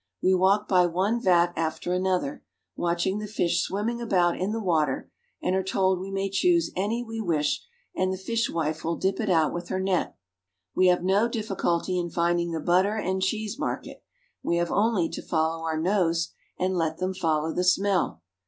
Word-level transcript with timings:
We 0.19 0.33
walk 0.33 0.67
by 0.67 0.87
one 0.87 1.21
vat 1.21 1.53
after 1.55 1.93
another, 1.93 2.43
watching 2.75 3.19
the 3.19 3.27
fish 3.27 3.61
swimming 3.61 4.01
about 4.01 4.35
in 4.35 4.51
the 4.51 4.59
water, 4.59 5.11
and 5.43 5.55
are 5.55 5.61
told 5.63 5.99
we 5.99 6.09
may 6.09 6.27
choose 6.27 6.71
any 6.75 7.03
we 7.03 7.21
wish 7.21 7.61
and 7.95 8.11
the 8.11 8.17
fishwife 8.17 8.83
will 8.83 8.95
dip 8.95 9.19
it 9.19 9.29
out 9.29 9.53
with 9.53 9.67
her 9.69 9.79
net. 9.79 10.15
We 10.73 10.87
have 10.87 11.03
no 11.03 11.27
difficulty 11.27 11.99
in 11.99 12.09
finding 12.09 12.49
the 12.51 12.59
butter 12.59 12.95
and 12.95 13.21
cheese 13.21 13.59
market! 13.59 14.01
We 14.41 14.57
have 14.57 14.71
only 14.71 15.07
to 15.09 15.21
follow 15.21 15.63
our 15.65 15.79
noses 15.79 16.31
and 16.57 16.75
let 16.75 16.97
them 16.97 17.13
follow 17.13 17.53
the 17.53 17.63
smell. 17.63 18.23